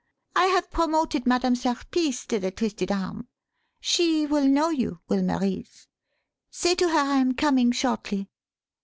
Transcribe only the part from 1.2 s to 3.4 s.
Madame Serpice to the 'Twisted Arm'.